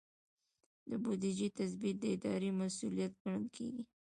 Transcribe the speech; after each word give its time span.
د 0.89 0.91
بودیجې 1.03 1.47
تثبیت 1.57 1.97
د 2.01 2.05
ادارې 2.15 2.49
مسؤلیت 2.61 3.13
ګڼل 3.23 3.45
کیږي. 3.55 3.83